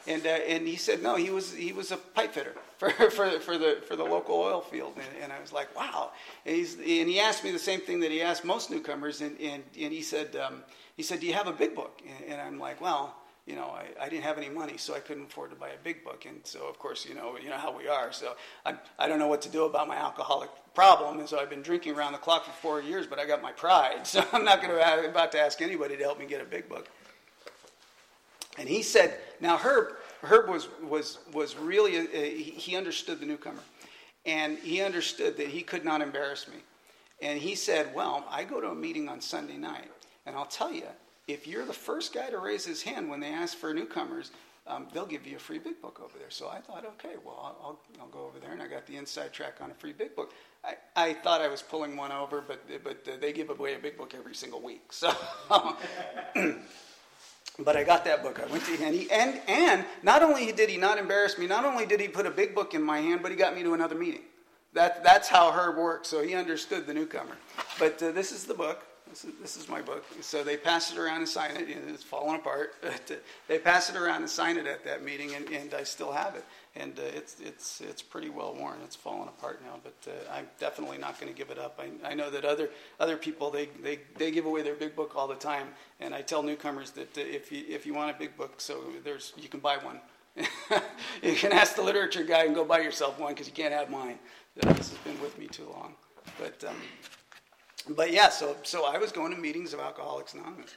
[0.07, 3.39] And, uh, and he said, no, he was, he was a pipe fitter for, for,
[3.39, 4.93] for, the, for the local oil field.
[4.95, 6.09] And, and I was like, wow.
[6.47, 9.21] And, he's, and he asked me the same thing that he asked most newcomers.
[9.21, 10.63] And, and, and he, said, um,
[10.97, 12.01] he said, do you have a big book?
[12.03, 13.15] And, and I'm like, well,
[13.45, 15.83] you know, I, I didn't have any money, so I couldn't afford to buy a
[15.83, 16.25] big book.
[16.25, 18.11] And so, of course, you know, you know how we are.
[18.11, 21.19] So I, I don't know what to do about my alcoholic problem.
[21.19, 23.51] And so I've been drinking around the clock for four years, but I got my
[23.51, 24.07] pride.
[24.15, 26.67] So I'm not going to about to ask anybody to help me get a big
[26.67, 26.87] book.
[28.57, 33.25] And he said, now Herb, Herb was, was, was really, a, a, he understood the
[33.25, 33.61] newcomer.
[34.25, 36.57] And he understood that he could not embarrass me.
[37.21, 39.91] And he said, well, I go to a meeting on Sunday night.
[40.25, 40.87] And I'll tell you,
[41.27, 44.31] if you're the first guy to raise his hand when they ask for newcomers,
[44.67, 46.29] um, they'll give you a free big book over there.
[46.29, 49.31] So I thought, okay, well, I'll, I'll, go over there, and I got the inside
[49.31, 50.33] track on a free big book.
[50.63, 53.79] I, I thought I was pulling one over, but, but uh, they give away a
[53.79, 54.91] big book every single week.
[54.91, 55.13] So,
[57.59, 58.39] but I got that book.
[58.39, 61.85] I went to and and, and not only did he not embarrass me, not only
[61.85, 63.95] did he put a big book in my hand, but he got me to another
[63.95, 64.23] meeting.
[64.73, 67.37] That, that's how Herb works, so he understood the newcomer.
[67.79, 68.83] But uh, this is the book.
[69.09, 70.03] This is, this is my book.
[70.21, 71.67] So they pass it around and sign it.
[71.69, 72.75] And It's falling apart.
[73.47, 76.35] they pass it around and sign it at that meeting, and, and I still have
[76.35, 76.43] it.
[76.75, 78.79] And uh, it's, it's, it's pretty well worn.
[78.83, 81.79] It's falling apart now, but uh, I'm definitely not going to give it up.
[81.79, 85.13] I, I know that other, other people, they, they, they give away their big book
[85.15, 85.67] all the time.
[85.99, 88.83] And I tell newcomers that uh, if, you, if you want a big book, so
[89.03, 90.01] there's, you can buy one.
[91.23, 93.89] you can ask the literature guy and go buy yourself one because you can't have
[93.89, 94.19] mine.
[94.55, 95.95] This has been with me too long.
[96.37, 96.75] But um,
[97.89, 100.75] but yeah, so, so I was going to meetings of Alcoholics Anonymous.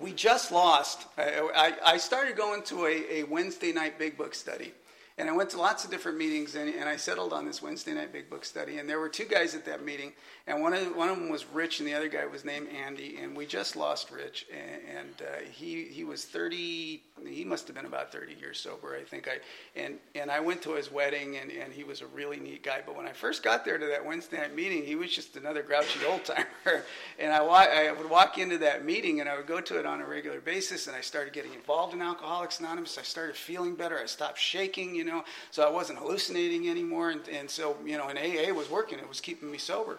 [0.00, 1.06] We just lost.
[1.16, 4.72] I, I, I started going to a, a Wednesday night big book study
[5.18, 7.92] and I went to lots of different meetings, and, and, I settled on this Wednesday
[7.92, 8.78] night big book study.
[8.78, 10.12] And there were two guys at that meeting,
[10.46, 13.18] and one of one of them was Rich, and the other guy was named Andy.
[13.20, 17.02] And we just lost Rich, and, and uh, he he was thirty.
[17.26, 19.28] He must have been about thirty years sober, I think.
[19.28, 19.40] I
[19.78, 22.80] and and I went to his wedding, and, and he was a really neat guy.
[22.86, 25.62] But when I first got there to that Wednesday night meeting, he was just another
[25.62, 26.46] grouchy old timer.
[27.18, 30.00] and I I would walk into that meeting, and I would go to it on
[30.00, 32.98] a regular basis, and I started getting involved in Alcoholics Anonymous.
[32.98, 33.98] I started feeling better.
[33.98, 35.07] I stopped shaking, you know,
[35.50, 37.10] so I wasn't hallucinating anymore.
[37.10, 39.98] And, and so, you know, and AA was working, it was keeping me sober.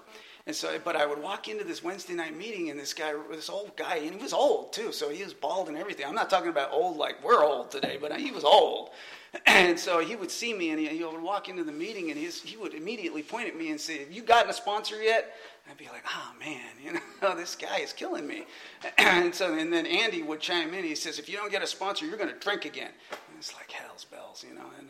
[0.49, 3.51] And so, but I would walk into this Wednesday night meeting, and this guy, this
[3.51, 6.07] old guy, and he was old too, so he was bald and everything.
[6.07, 8.89] I'm not talking about old like we're old today, but he was old.
[9.45, 12.19] And so he would see me, and he, he would walk into the meeting, and
[12.19, 15.35] his, he would immediately point at me and say, "Have you gotten a sponsor yet?"
[15.69, 18.45] I'd be like, "Oh man, you know, this guy is killing me."
[18.97, 20.83] And so, and then Andy would chime in.
[20.83, 23.53] He says, "If you don't get a sponsor, you're going to drink again." And it's
[23.53, 24.65] like hell's bells, you know.
[24.79, 24.89] And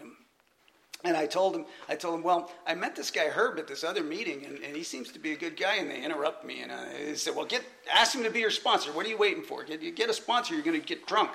[1.04, 3.84] and I told him, I told him, well, I met this guy Herb at this
[3.84, 5.76] other meeting, and, and he seems to be a good guy.
[5.76, 8.92] And they interrupt me, and I said, well, get ask him to be your sponsor.
[8.92, 9.64] What are you waiting for?
[9.64, 11.32] Get, you get a sponsor, you're going to get drunk.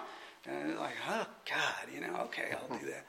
[0.46, 3.06] And they're like, oh God, you know, okay, I'll do that.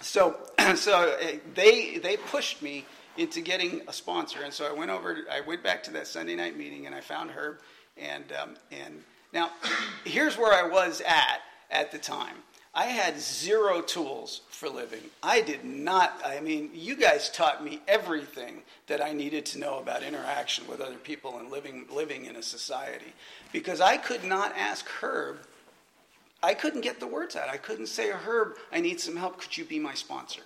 [0.00, 0.36] So,
[0.76, 2.86] so uh, they they pushed me
[3.18, 5.18] into getting a sponsor, and so I went over.
[5.30, 7.60] I went back to that Sunday night meeting, and I found Herb,
[7.96, 9.50] and um, and now
[10.04, 12.36] here's where I was at at the time.
[12.76, 15.00] I had zero tools for living.
[15.22, 19.78] I did not, I mean, you guys taught me everything that I needed to know
[19.78, 23.14] about interaction with other people and living, living in a society.
[23.50, 25.38] Because I could not ask Herb,
[26.42, 27.48] I couldn't get the words out.
[27.48, 29.40] I couldn't say, Herb, I need some help.
[29.40, 30.42] Could you be my sponsor?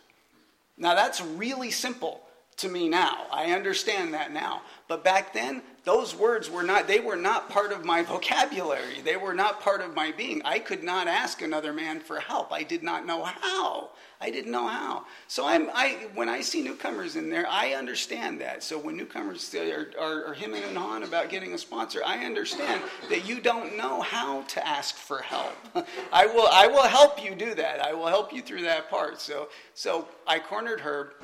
[0.79, 2.23] Now, that's really simple
[2.61, 3.27] to me now.
[3.33, 4.63] I understand that now.
[4.89, 9.01] But back then, those words were not, they were not part of my vocabulary.
[9.05, 10.43] They were not part of my being.
[10.45, 12.53] I could not ask another man for help.
[12.53, 13.91] I did not know how.
[14.21, 15.07] I didn't know how.
[15.29, 18.63] So I'm, I, when I see newcomers in there, I understand that.
[18.63, 22.83] So when newcomers are, are, are hemming and hawing about getting a sponsor, I understand
[23.09, 25.57] that you don't know how to ask for help.
[26.13, 27.81] I will, I will help you do that.
[27.81, 29.21] I will help you through that part.
[29.21, 31.15] So, so I cornered Herb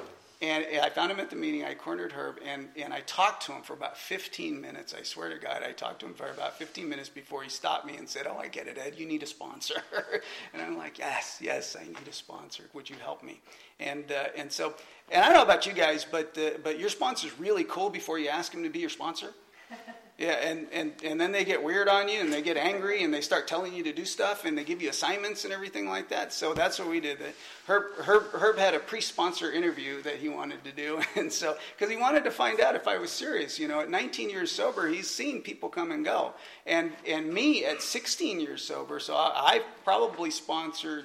[0.42, 1.64] and I found him at the meeting.
[1.64, 4.92] I cornered Herb, and, and I talked to him for about 15 minutes.
[4.92, 7.86] I swear to God, I talked to him for about 15 minutes before he stopped
[7.86, 8.94] me and said, Oh, I get it, Ed.
[8.98, 9.76] You need a sponsor.
[10.52, 12.64] and I'm like, Yes, yes, I need a sponsor.
[12.74, 13.40] Would you help me?
[13.80, 14.74] And, uh, and so,
[15.10, 18.18] and I don't know about you guys, but, uh, but your sponsor's really cool before
[18.18, 19.28] you ask him to be your sponsor.
[20.18, 23.12] Yeah, and, and, and then they get weird on you and they get angry and
[23.12, 26.08] they start telling you to do stuff and they give you assignments and everything like
[26.08, 26.32] that.
[26.32, 27.18] So that's what we did.
[27.66, 31.02] Herb, Herb, Herb had a pre sponsor interview that he wanted to do.
[31.16, 33.58] And so, because he wanted to find out if I was serious.
[33.58, 36.32] You know, at 19 years sober, he's seen people come and go.
[36.66, 41.04] And, and me at 16 years sober, so I, I've probably sponsored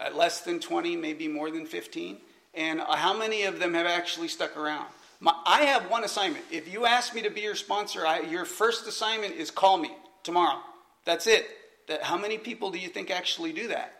[0.00, 2.18] uh, less than 20, maybe more than 15.
[2.54, 4.86] And uh, how many of them have actually stuck around?
[5.20, 6.44] My, I have one assignment.
[6.50, 9.90] If you ask me to be your sponsor, I, your first assignment is call me
[10.22, 10.60] tomorrow.
[11.04, 11.46] That's it.
[11.88, 13.94] That, how many people do you think actually do that?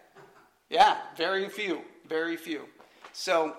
[0.70, 1.80] Yeah, very few.
[2.08, 2.66] Very few.
[3.12, 3.56] So,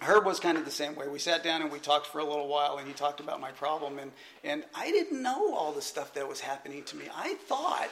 [0.00, 1.08] Herb was kind of the same way.
[1.08, 3.50] We sat down and we talked for a little while, and he talked about my
[3.52, 4.12] problem, and,
[4.44, 7.06] and I didn't know all the stuff that was happening to me.
[7.14, 7.88] I thought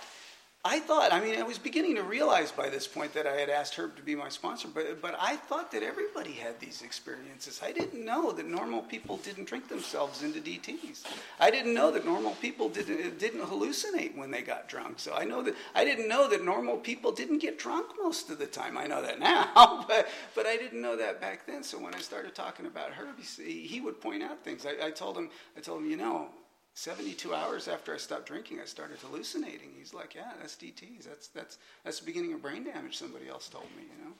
[0.66, 3.50] I thought, I mean, I was beginning to realize by this point that I had
[3.50, 7.60] asked Herb to be my sponsor, but, but I thought that everybody had these experiences.
[7.62, 11.04] I didn't know that normal people didn't drink themselves into DTs.
[11.38, 15.00] I didn't know that normal people didn't, uh, didn't hallucinate when they got drunk.
[15.00, 18.38] So I know that I didn't know that normal people didn't get drunk most of
[18.38, 18.78] the time.
[18.78, 21.62] I know that now, but, but I didn't know that back then.
[21.62, 24.64] So when I started talking about Herb, he, he would point out things.
[24.64, 26.30] I, I told him, I told him, you know,
[26.74, 29.70] 72 hours after I stopped drinking, I started hallucinating.
[29.78, 31.04] He's like, yeah, that's DTs.
[31.04, 34.12] That's, that's, that's the beginning of brain damage, somebody else told me, you know.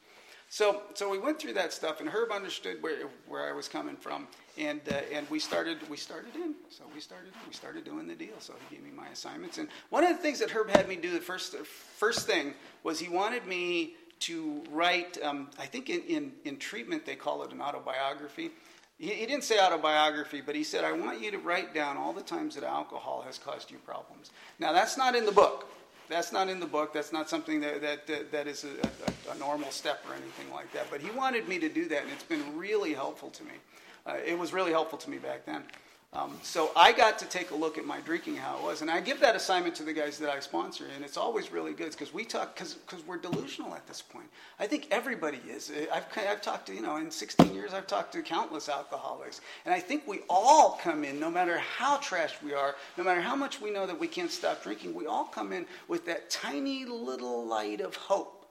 [0.51, 3.97] So, so we went through that stuff, and Herb understood where, where I was coming
[3.97, 6.55] from, and, uh, and we, started, we started in.
[6.71, 8.39] So we started, we started doing the deal.
[8.39, 9.59] So he gave me my assignments.
[9.59, 13.01] And one of the things that Herb had me do, the first, first thing, was
[13.01, 17.53] he wanted me to write, um, I think in, in, in treatment they call it
[17.53, 18.51] an autobiography.
[18.99, 22.13] He, he didn't say autobiography, but he said, I want you to write down all
[22.13, 24.31] the times that alcohol has caused you problems.
[24.59, 25.71] Now, that's not in the book.
[26.09, 26.93] That's not in the book.
[26.93, 30.53] That's not something that, that, that, that is a, a, a, normal step or anything
[30.53, 30.87] like that.
[30.91, 33.53] But he wanted me to do that, and it's been really helpful to me.
[34.07, 35.63] Uh, it was really helpful to me back then.
[36.15, 38.91] Um, so I got to take a look at my drinking, how it was, and
[38.91, 41.91] I give that assignment to the guys that I sponsor, and it's always really good
[41.91, 44.27] because we talk because we're delusional at this point.
[44.61, 45.73] I think everybody is.
[45.93, 49.75] I've I've talked to you know in 16 years I've talked to countless alcoholics, and
[49.75, 53.35] I think we all come in, no matter how trashed we are, no matter how
[53.35, 56.85] much we know that we can't stop drinking, we all come in with that tiny
[56.85, 58.44] little light of hope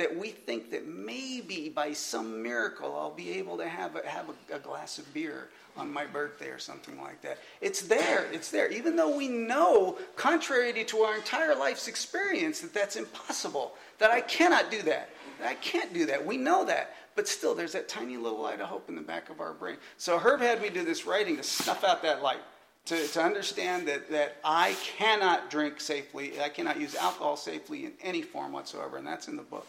[0.00, 4.30] that we think that maybe by some miracle I'll be able to have a, have
[4.30, 7.38] a, a glass of beer on my birthday or something like that.
[7.60, 8.26] It's there.
[8.32, 8.72] It's there.
[8.72, 14.22] Even though we know, contrary to our entire life's experience, that that's impossible, that I
[14.22, 16.24] cannot do that, that I can't do that.
[16.24, 16.94] We know that.
[17.14, 19.76] But still, there's that tiny little light of hope in the back of our brain.
[19.98, 22.40] So Herb had me do this writing to snuff out that light.
[22.86, 27.92] To, to understand that, that I cannot drink safely, I cannot use alcohol safely in
[28.02, 29.66] any form whatsoever, and that's in the book.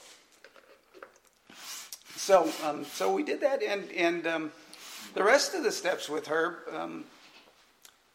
[2.21, 4.51] So, um, so we did that, and, and um,
[5.15, 7.03] the rest of the steps with Herb, um,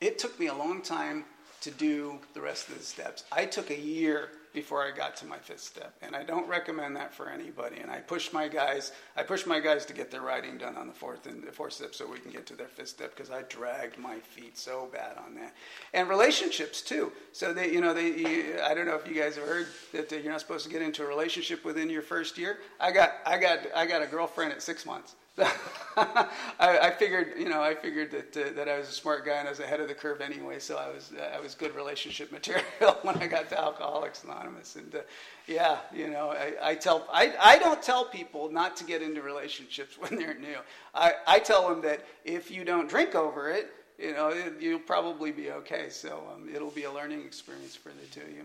[0.00, 1.24] it took me a long time
[1.62, 3.24] to do the rest of the steps.
[3.32, 6.96] I took a year before I got to my fifth step, and I don't recommend
[6.96, 7.76] that for anybody.
[7.76, 10.86] And I push my guys, I push my guys to get their writing done on
[10.86, 13.30] the fourth and the fourth step so we can get to their fifth step because
[13.30, 15.54] I dragged my feet so bad on that.
[15.92, 17.12] And relationships too.
[17.32, 20.10] So they, you know, they, you, I don't know if you guys have heard that
[20.10, 22.60] you're not supposed to get into a relationship within your first year.
[22.80, 25.16] I got, I got, I got a girlfriend at six months.
[25.98, 29.36] I, I, figured, you know, I figured that uh, that I was a smart guy
[29.36, 31.74] and I was ahead of the curve anyway, so I was uh, I was good
[31.74, 32.64] relationship material
[33.02, 34.76] when I got to Alcoholics Anonymous.
[34.76, 34.98] And uh,
[35.46, 39.20] yeah, you know, I, I tell I, I don't tell people not to get into
[39.20, 40.58] relationships when they're new.
[40.94, 44.78] I, I tell them that if you don't drink over it, you know, it, you'll
[44.78, 45.88] probably be okay.
[45.90, 48.44] So um, it'll be a learning experience for the two of you.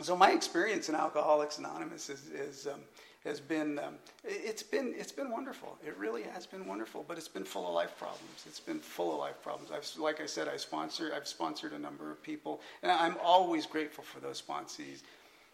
[0.00, 2.80] So my experience in Alcoholics Anonymous is, is um,
[3.28, 5.78] has been um, it's been it's been wonderful.
[5.86, 8.44] It really has been wonderful, but it's been full of life problems.
[8.46, 9.70] It's been full of life problems.
[9.70, 13.66] I've, like I said, I sponsor I've sponsored a number of people, and I'm always
[13.66, 15.02] grateful for those sponsees.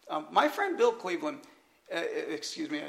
[0.09, 1.39] Um, my friend Bill Cleveland.
[1.95, 2.85] Uh, excuse me, uh,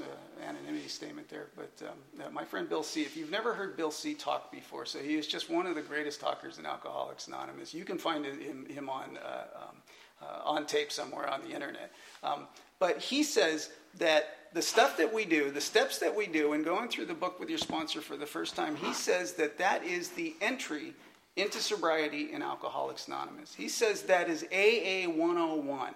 [0.00, 3.02] uh, anonymity statement there, but um, uh, my friend Bill C.
[3.02, 4.14] If you've never heard Bill C.
[4.14, 7.74] talk before, so he is just one of the greatest talkers in Alcoholics Anonymous.
[7.74, 9.76] You can find him, him on uh, um,
[10.22, 11.92] uh, on tape somewhere on the internet.
[12.22, 12.46] Um,
[12.78, 16.64] but he says that the stuff that we do, the steps that we do, and
[16.64, 19.84] going through the book with your sponsor for the first time, he says that that
[19.84, 20.94] is the entry
[21.36, 23.54] into sobriety in Alcoholics Anonymous.
[23.54, 25.94] He says that is AA 101.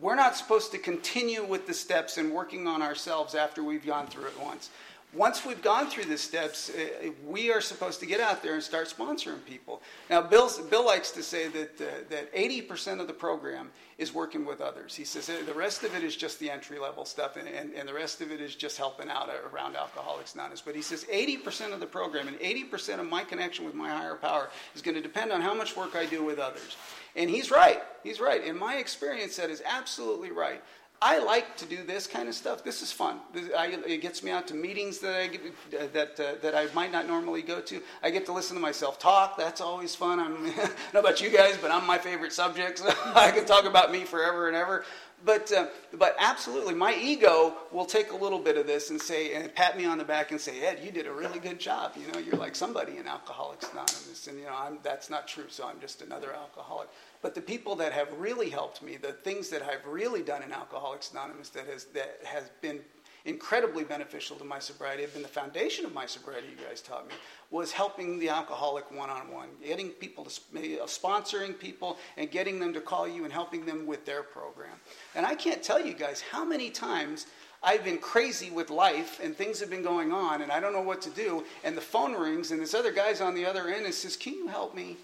[0.00, 4.06] We're not supposed to continue with the steps and working on ourselves after we've gone
[4.06, 4.70] through it once
[5.12, 8.62] once we've gone through the steps, uh, we are supposed to get out there and
[8.62, 9.82] start sponsoring people.
[10.08, 14.46] Now, Bill, Bill likes to say that, uh, that 80% of the program is working
[14.46, 14.94] with others.
[14.94, 17.88] He says the rest of it is just the entry level stuff, and, and, and
[17.88, 20.62] the rest of it is just helping out around Alcoholics Anonymous.
[20.62, 24.14] But he says 80% of the program and 80% of my connection with my higher
[24.14, 26.76] power is going to depend on how much work I do with others.
[27.16, 27.82] And he's right.
[28.04, 28.42] He's right.
[28.42, 30.62] In my experience, that is absolutely right.
[31.02, 32.62] I like to do this kind of stuff.
[32.62, 33.20] This is fun.
[33.32, 36.66] This, I, it gets me out to meetings that I get, that uh, that I
[36.74, 37.80] might not normally go to.
[38.02, 39.38] I get to listen to myself talk.
[39.38, 40.20] That's always fun.
[40.20, 42.80] I'm, I don't know about you guys, but I'm my favorite subject.
[42.80, 44.84] So I can talk about me forever and ever.
[45.24, 49.32] But uh, but absolutely, my ego will take a little bit of this and say
[49.34, 51.92] and pat me on the back and say, Ed, you did a really good job.
[51.96, 55.44] You know, you're like somebody in Alcoholics Anonymous, and you know, I'm, that's not true.
[55.48, 56.88] So I'm just another alcoholic.
[57.22, 60.52] But the people that have really helped me, the things that I've really done in
[60.52, 62.80] Alcoholics Anonymous that has, that has been
[63.24, 67.06] incredibly beneficial to my sobriety, have been the foundation of my sobriety, you guys taught
[67.06, 67.14] me,
[67.50, 72.58] was helping the alcoholic one on one, getting people to, uh, sponsoring people and getting
[72.58, 74.72] them to call you and helping them with their program.
[75.14, 77.26] And I can't tell you guys how many times
[77.62, 80.80] I've been crazy with life and things have been going on and I don't know
[80.80, 81.44] what to do.
[81.62, 84.32] And the phone rings and this other guy's on the other end and says, Can
[84.32, 84.96] you help me?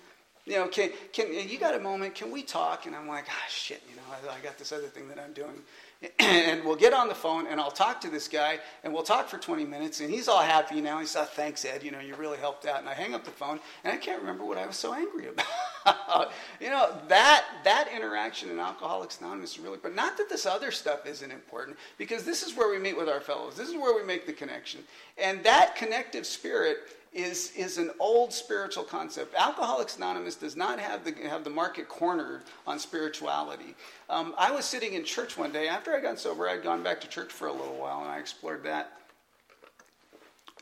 [0.47, 2.15] You know, can, can you got a moment?
[2.15, 2.87] Can we talk?
[2.87, 5.33] And I'm like, ah, shit, you know, I, I got this other thing that I'm
[5.33, 5.61] doing.
[6.21, 9.29] and we'll get on the phone and I'll talk to this guy and we'll talk
[9.29, 11.01] for 20 minutes and he's all happy now.
[11.01, 11.83] He says, thanks, Ed.
[11.83, 12.81] You know, you really helped out.
[12.81, 15.29] And I hang up the phone and I can't remember what I was so angry
[15.85, 16.33] about.
[16.61, 20.71] you know, that, that interaction in Alcoholics Anonymous is really, but not that this other
[20.71, 23.57] stuff isn't important because this is where we meet with our fellows.
[23.57, 24.83] This is where we make the connection.
[25.19, 26.79] And that connective spirit
[27.17, 29.35] is, is an old spiritual concept.
[29.35, 33.75] Alcoholics Anonymous does not have the, have the market cornered on spirituality.
[34.11, 36.47] Um, I was sitting in church one day after I got sober.
[36.47, 38.93] I'd gone back to church for a little while and I explored that.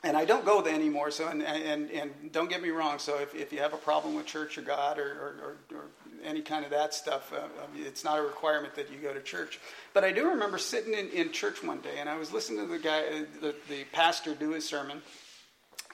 [0.05, 2.99] And I don't go there anymore, so and, and, and don't get me wrong.
[2.99, 5.85] So if, if you have a problem with church or God or, or, or, or
[6.23, 9.59] any kind of that stuff, uh, it's not a requirement that you go to church.
[9.95, 12.67] But I do remember sitting in, in church one day and I was listening to
[12.67, 15.01] the guy, uh, the, the pastor, do his sermon.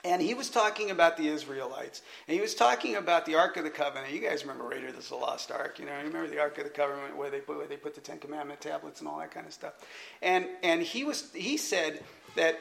[0.04, 2.02] And he was talking about the Israelites.
[2.26, 4.12] And he was talking about the Ark of the Covenant.
[4.12, 5.78] You guys remember Raiders of the Lost Ark.
[5.78, 7.94] You know, you remember the Ark of the Covenant where they put, where they put
[7.94, 9.74] the Ten Commandment tablets and all that kind of stuff.
[10.22, 12.02] And, and he, was, he said
[12.36, 12.58] that,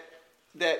[0.56, 0.80] that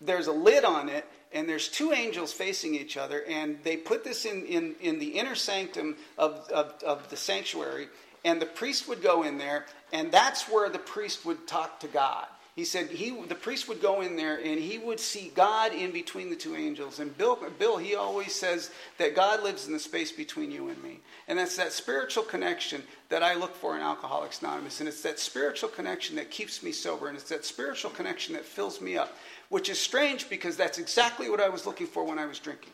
[0.00, 4.04] there's a lid on it and there's two angels facing each other, and they put
[4.04, 7.88] this in, in, in the inner sanctum of, of, of, the sanctuary,
[8.24, 11.88] and the priest would go in there, and that's where the priest would talk to
[11.88, 12.26] God.
[12.56, 15.92] He said he, the priest would go in there and he would see God in
[15.92, 17.00] between the two angels.
[17.00, 20.82] And Bill, Bill, he always says that God lives in the space between you and
[20.82, 21.00] me.
[21.28, 24.80] And that's that spiritual connection that I look for in Alcoholics Anonymous.
[24.80, 27.08] And it's that spiritual connection that keeps me sober.
[27.08, 29.14] And it's that spiritual connection that fills me up,
[29.50, 32.72] which is strange because that's exactly what I was looking for when I was drinking.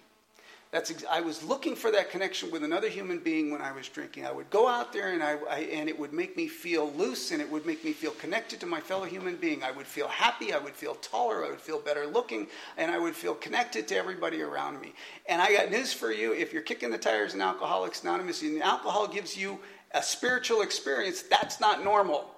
[0.72, 3.88] That's ex- I was looking for that connection with another human being when I was
[3.88, 4.24] drinking.
[4.24, 7.30] I would go out there and, I, I, and it would make me feel loose
[7.30, 9.62] and it would make me feel connected to my fellow human being.
[9.62, 12.46] I would feel happy, I would feel taller, I would feel better looking,
[12.78, 14.94] and I would feel connected to everybody around me.
[15.28, 18.62] And I got news for you if you're kicking the tires in Alcoholics Anonymous and
[18.62, 19.58] alcohol gives you
[19.92, 22.30] a spiritual experience, that's not normal.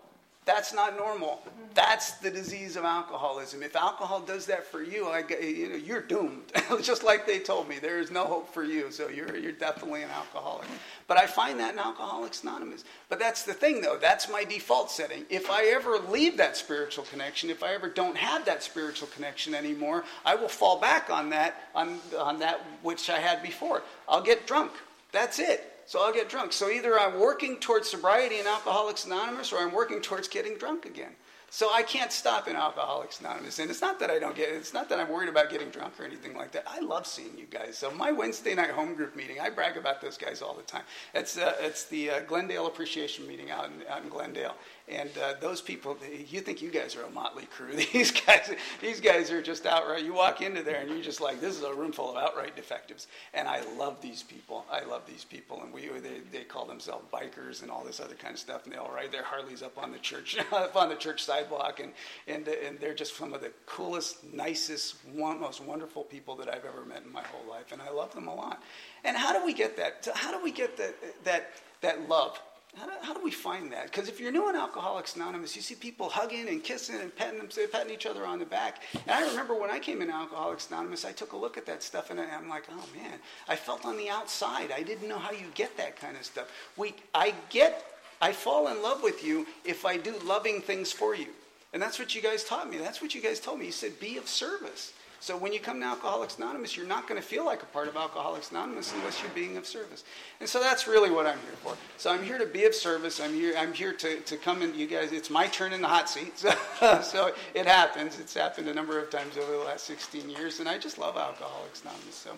[0.46, 1.42] That's not normal.
[1.72, 3.62] That's the disease of alcoholism.
[3.62, 6.52] If alcohol does that for you, I, you know, you're doomed.
[6.82, 8.90] Just like they told me, there is no hope for you.
[8.90, 10.68] So you're, you're definitely an alcoholic.
[11.08, 12.84] But I find that in Alcoholics Anonymous.
[13.08, 13.96] But that's the thing, though.
[13.96, 15.24] That's my default setting.
[15.30, 19.54] If I ever leave that spiritual connection, if I ever don't have that spiritual connection
[19.54, 23.82] anymore, I will fall back on that, on, on that which I had before.
[24.06, 24.72] I'll get drunk.
[25.10, 26.52] That's it so I'll get drunk.
[26.52, 30.86] So either I'm working towards sobriety in Alcoholics Anonymous or I'm working towards getting drunk
[30.86, 31.12] again.
[31.50, 33.60] So I can't stop in Alcoholics Anonymous.
[33.60, 36.00] And it's not that I don't get it's not that I'm worried about getting drunk
[36.00, 36.64] or anything like that.
[36.66, 37.78] I love seeing you guys.
[37.78, 40.82] So my Wednesday night home group meeting, I brag about those guys all the time.
[41.14, 44.56] It's, uh, it's the uh, Glendale Appreciation Meeting out in, out in Glendale.
[44.86, 45.96] And uh, those people,
[46.28, 47.74] you think you guys are a motley crew.
[47.92, 50.04] These guys, these guys are just outright.
[50.04, 52.54] You walk into there and you're just like, this is a room full of outright
[52.54, 53.06] defectives.
[53.32, 54.66] And I love these people.
[54.70, 55.62] I love these people.
[55.62, 58.64] And we, they, they call themselves bikers and all this other kind of stuff.
[58.64, 61.80] And they all ride their Harleys up on the church, up on the church sidewalk.
[61.80, 61.92] And,
[62.28, 66.66] and, and they're just some of the coolest, nicest, one, most wonderful people that I've
[66.66, 67.72] ever met in my whole life.
[67.72, 68.62] And I love them a lot.
[69.02, 70.06] And how do we get that?
[70.14, 72.38] How do we get that, that, that love?
[72.76, 73.86] How do, how do we find that?
[73.86, 77.38] Because if you're new in Alcoholics Anonymous, you see people hugging and kissing and petting,
[77.38, 78.82] them, patting each other on the back.
[78.92, 81.82] And I remember when I came in Alcoholics Anonymous, I took a look at that
[81.82, 83.18] stuff and I'm like, oh man,
[83.48, 84.72] I felt on the outside.
[84.72, 86.50] I didn't know how you get that kind of stuff.
[86.76, 87.84] We, I get,
[88.20, 91.28] I fall in love with you if I do loving things for you.
[91.72, 92.78] And that's what you guys taught me.
[92.78, 93.66] That's what you guys told me.
[93.66, 94.92] You said, be of service.
[95.24, 97.88] So when you come to Alcoholics Anonymous, you're not going to feel like a part
[97.88, 100.04] of Alcoholics Anonymous unless you're being of service.
[100.38, 101.78] And so that's really what I'm here for.
[101.96, 103.20] So I'm here to be of service.
[103.20, 103.54] I'm here.
[103.56, 106.44] I'm here to, to come and You guys, it's my turn in the hot seat.
[106.78, 108.20] So, so it happens.
[108.20, 111.16] It's happened a number of times over the last 16 years, and I just love
[111.16, 112.16] Alcoholics Anonymous.
[112.16, 112.32] So.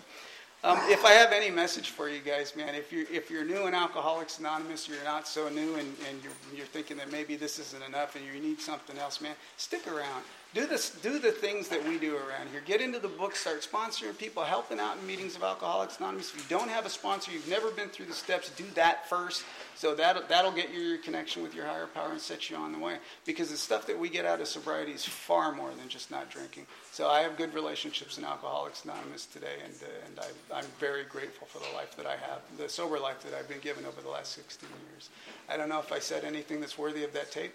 [0.63, 3.67] Um, if I have any message for you guys, man, if you're, if you're new
[3.67, 7.59] in Alcoholics Anonymous, you're not so new, and, and you're, you're thinking that maybe this
[7.59, 10.23] isn't enough and you need something else, man, stick around.
[10.53, 12.61] Do, this, do the things that we do around here.
[12.65, 16.33] Get into the book, start sponsoring people, helping out in meetings of Alcoholics Anonymous.
[16.33, 19.43] If you don't have a sponsor, you've never been through the steps, do that first.
[19.75, 22.71] So that, that'll get you your connection with your higher power and set you on
[22.71, 22.97] the way.
[23.25, 26.31] Because the stuff that we get out of sobriety is far more than just not
[26.31, 26.65] drinking.
[26.91, 31.03] So I have good relationships in Alcoholics Anonymous today, and, uh, and I, I'm very
[31.03, 34.01] grateful for the life that I have, the sober life that I've been given over
[34.01, 35.09] the last 16 years.
[35.49, 37.53] I don't know if I said anything that's worthy of that tape.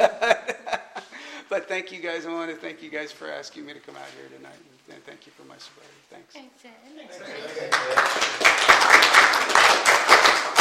[1.50, 2.24] But thank you guys.
[2.26, 4.54] I want to thank you guys for asking me to come out here tonight.
[4.88, 5.92] And thank you for my sobriety.
[6.08, 6.32] Thanks.
[6.32, 6.64] Thanks,
[10.46, 10.56] Ed.